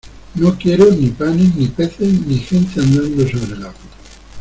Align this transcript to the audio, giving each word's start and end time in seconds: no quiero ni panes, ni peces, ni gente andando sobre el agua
no 0.33 0.57
quiero 0.57 0.89
ni 0.89 1.09
panes, 1.09 1.53
ni 1.55 1.67
peces, 1.67 2.25
ni 2.25 2.39
gente 2.39 2.79
andando 2.79 3.21
sobre 3.29 3.53
el 3.53 3.61
agua 3.61 3.75